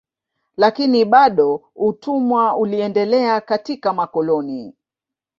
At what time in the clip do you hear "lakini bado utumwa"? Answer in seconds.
0.57-2.57